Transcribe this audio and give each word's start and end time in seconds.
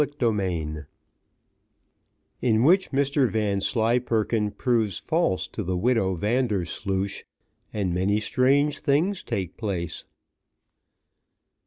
Chapter 0.03 0.31
XX 0.31 0.87
In 2.41 2.63
which 2.63 2.89
Mr 2.89 3.29
Vanslyperken 3.29 4.49
proves 4.49 4.97
false 4.97 5.47
to 5.49 5.61
the 5.61 5.77
Widow 5.77 6.15
Vandersloosh, 6.15 7.21
and 7.71 7.93
many 7.93 8.19
strange 8.19 8.79
things 8.79 9.21
take 9.21 9.57
place. 9.57 10.05